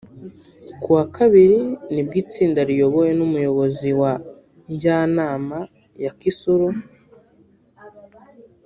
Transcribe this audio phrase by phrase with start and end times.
[0.81, 1.59] Ku wa kabiri
[1.93, 4.13] nibwo itsinda riyobowe n’Umuyobozi wa
[4.71, 5.59] Njyanama
[6.03, 6.67] ya Kisoro